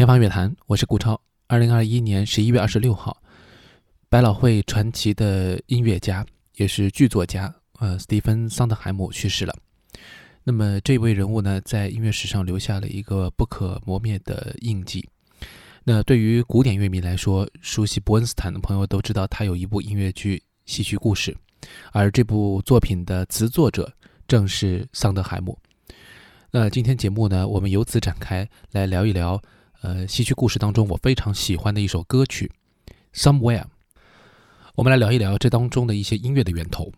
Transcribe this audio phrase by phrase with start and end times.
[0.00, 1.20] 天方乐坛，我是顾超。
[1.46, 3.22] 二零二一年十一月二十六号，
[4.08, 6.24] 百老汇传奇的音乐家，
[6.56, 9.54] 也是剧作家，呃，斯蒂芬·桑德海姆去世了。
[10.42, 15.06] 那么这位人物呢，在音乐史上留下了一个不可磨灭的印记。
[15.84, 21.30] 那对于古典乐迷来说，熟悉伯恩斯坦的朋友都知道，他有一部音乐剧《戏曲故事》，
[21.92, 23.92] 而这部作品的词作者
[24.26, 25.58] 正是桑德海姆。
[26.50, 29.38] 那今天节目呢，我们由此展开来聊一聊。
[29.82, 32.52] 呃，戏剧故事当中，我非常喜欢的一首歌曲
[33.18, 33.62] 《Somewhere》，
[34.74, 36.92] 我们来聊一聊这当中的一些音乐的源头。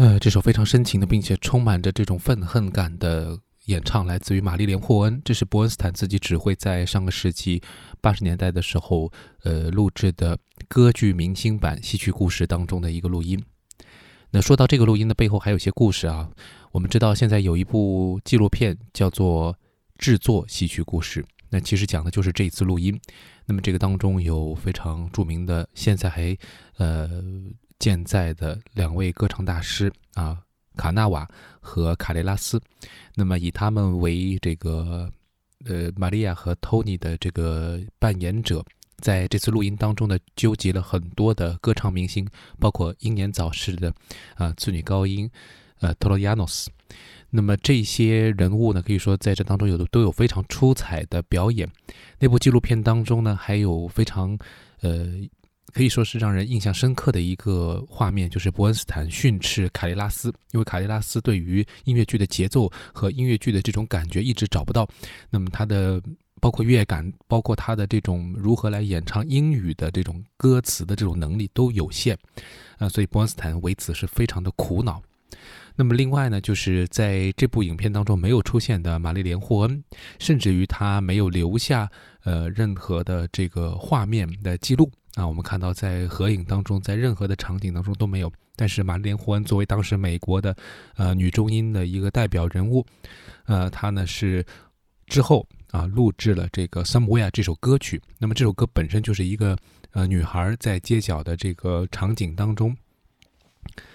[0.00, 5.20] 呃这首非常深情的，并且充满着这种愤恨感的演唱，来自于玛丽莲·霍恩。
[5.22, 7.60] 这是伯恩斯坦自己指挥在上个世纪
[8.00, 9.12] 八十年代的时候，
[9.42, 10.38] 呃，录制的
[10.68, 13.44] 歌剧明星版戏曲故事当中的一个录音。
[14.30, 16.30] 那说到这个录音的背后，还有些故事啊。
[16.72, 19.52] 我们知道现在有一部纪录片叫做
[19.98, 22.98] 《制作戏曲故事》，那其实讲的就是这一次录音。
[23.44, 26.34] 那么这个当中有非常著名的，现在还
[26.78, 27.22] 呃。
[27.80, 30.38] 健在的两位歌唱大师啊，
[30.76, 31.26] 卡纳瓦
[31.60, 32.60] 和卡雷拉斯，
[33.14, 35.10] 那么以他们为这个
[35.64, 38.62] 呃玛利亚和托尼的这个扮演者，
[38.98, 43.92] 在这次录音当中呢，纠集了很多的歌唱明星，包括英年早逝的
[44.34, 45.28] 啊次女高音
[45.80, 46.70] 呃托罗亚诺斯。
[47.30, 51.66] 那么这些人物呢，可以说在这当中有的都有非常出彩的表演。
[52.18, 54.38] 那部纪录片当中呢，还有非常
[54.82, 55.06] 呃。
[55.72, 64.88] 可以说是让人印象深刻的一个画面，就是伯恩斯坦训斥卡利拉斯，因为卡利拉斯对于音乐剧的节奏和音乐剧的这种感觉一直找不到，
[65.30, 66.02] 那么他的
[66.40, 72.16] 包括乐感，包括他的这种如何来演唱英语的这种歌词的这种能力都有限，
[72.78, 75.02] 啊，所以伯恩斯坦为此是非常的苦恼。
[75.76, 79.82] 那么另外呢，就是在这部影片当中没有出现的玛丽莲霍恩，
[80.18, 81.90] 甚至于他没有留下
[82.24, 84.90] 呃任何的这个画面的记录。
[85.14, 88.32] 啊，我们看到在合影当中，在任何的场景当中都没有。
[88.54, 90.54] 但是玛丽莲·霍恩作为当时美国的
[90.96, 92.84] 呃女中音的一个代表人物，
[93.46, 94.44] 呃，她呢是
[95.06, 98.00] 之后啊录制了这个《Somewhere》这首歌曲。
[98.18, 99.56] 那么这首歌本身就是一个
[99.92, 102.76] 呃女孩在街角的这个场景当中，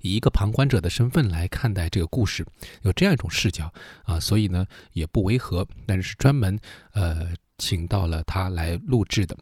[0.00, 2.44] 以一个旁观者的身份来看待这个故事，
[2.82, 3.72] 有这样一种视角
[4.04, 6.58] 啊，所以呢也不违和，但是专门
[6.92, 9.36] 呃请到了他来录制的。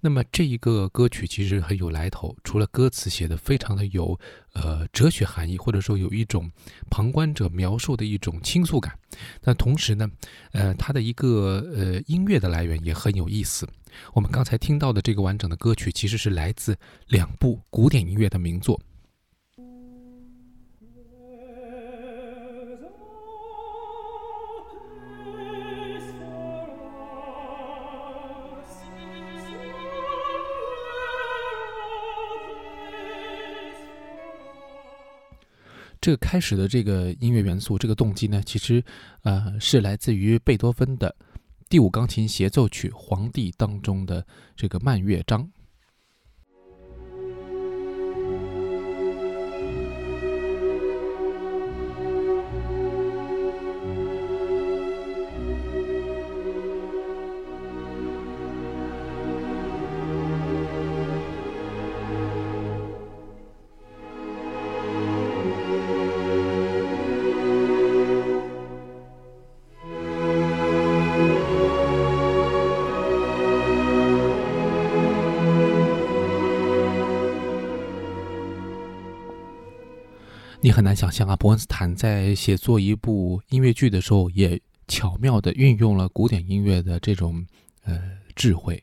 [0.00, 4.18] 那么这一个歌曲其实很有来头，除了歌词写的非常的有
[4.52, 6.50] 呃哲学含义，或者说有一种
[6.90, 8.98] 旁观者描述的一种倾诉感，
[9.42, 10.10] 那同时呢，
[10.52, 13.68] 呃，它的一个呃音乐的来源也很有意思。
[14.12, 16.76] 我们刚才听到的这个完整的歌曲，其实是来自
[17.06, 18.80] 两部古典音乐的名作。
[36.02, 38.82] 这个开始的这个音乐元素，这个动机呢，其实，
[39.22, 41.14] 呃，是来自于贝多芬的
[41.68, 44.26] 第五钢琴协奏曲《皇帝》当中的
[44.56, 45.48] 这个慢乐章。
[80.72, 84.58] 很难想象啊，伯恩斯坦在写作一部音乐剧的时候，也
[84.88, 87.44] 巧妙地运用了古典音乐的这种
[87.84, 88.00] 呃
[88.34, 88.82] 智慧。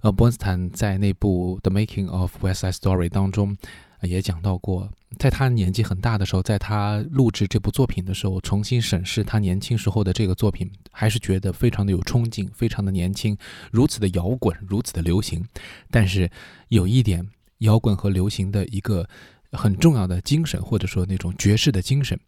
[0.00, 3.54] 呃，伯恩斯坦在那部《The Making of West Side Story》当中
[4.00, 13.36] 也讲到过，在他年纪很大的时候，在他录制这部作品的时候，重新审视他年轻时候的这个作品，还是觉得非常的有冲劲，非常的年轻，
[13.70, 15.46] 如此的摇滚，如此的流行。
[15.90, 16.30] 但是
[16.68, 17.28] 有一点，
[17.58, 19.06] 摇滚和流行的一个。
[19.52, 22.18] 很重要的精神，或者说那种爵士的精神，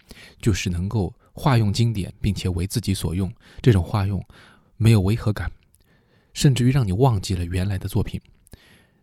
[0.40, 3.32] 就是能够化用经典，并且为自己所用。
[3.60, 4.20] 这种化用
[4.76, 5.50] 没有违和感，
[6.32, 8.20] 甚至于让你忘记了原来的作品。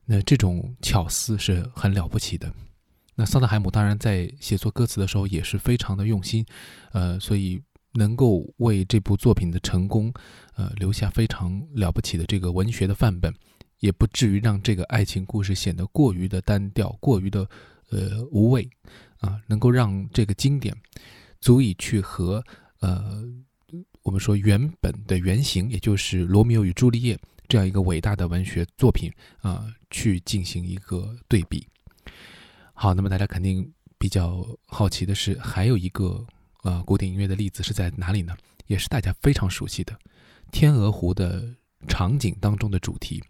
[0.03, 2.51] 那这种巧思是很了不起的。
[3.15, 6.45] 那桑德海姆当然在写作歌词的时候也是非常的用心，
[6.91, 7.61] 呃，所以
[7.93, 10.13] 能够为这部作品的成功，
[10.55, 13.33] 呃，留下非常了不起的这个文学的范本，
[13.79, 17.47] 也不至于让这个爱情故事显得过于的单调，过于的。
[17.91, 18.69] 呃，无畏
[19.17, 20.75] 啊，能够让这个经典
[21.41, 22.43] 足以去和
[22.79, 23.23] 呃，
[24.03, 27.15] 我们说原本的原型，也就是《罗密欧与朱丽叶》
[27.47, 31.67] 这样一个伟大的文学作品啊，去进行一个对比。
[32.73, 36.25] 好，那么大家肯定比较好奇的是，还有一个
[36.63, 38.35] 呃古典音乐的例子是在哪里呢？
[38.67, 39.93] 也是大家非常熟悉的
[40.51, 41.43] 《天鹅湖》的
[41.87, 43.21] 场景当中的主题。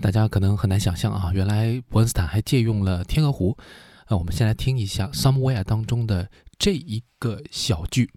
[0.00, 3.52] 大家可能很难想象啊，原来伯恩斯坦还借用了《天鹅湖》。
[4.06, 8.10] 呃，我们先来听一下《Somewhere》当中的这一个小句。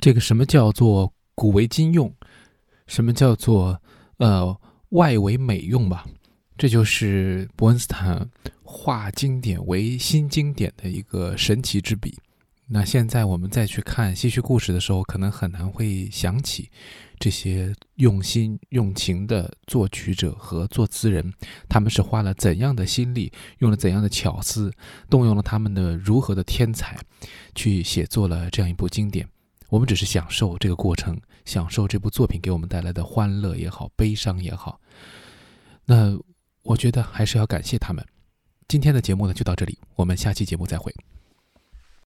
[0.00, 2.10] 这个什么叫做古为今用，
[2.86, 3.80] 什么叫做
[4.16, 4.58] 呃
[4.90, 6.06] 外为美用吧？
[6.56, 8.28] 这就是伯恩斯坦
[8.62, 12.16] 化经典为新经典的一个神奇之笔。
[12.66, 16.70] 那现在我们再去看戏曲故事的时候，可能很难会想起
[17.18, 21.32] 这些用心用情的作曲者和作词人，
[21.68, 24.72] 他们是花了怎样的心力，用了怎样的巧思，
[25.10, 26.96] 动用了他们的如何的天才，
[27.54, 29.28] 去写作了这样一部经典。
[29.70, 34.80] 我们只是享受这个过程，享受这部作品给我们带来的欢乐也好，悲伤也好。
[35.86, 36.18] 那
[36.62, 38.04] 我觉得还是要感谢他们。
[38.68, 40.94] 今天的节目呢就到这里，我们下期节目再会。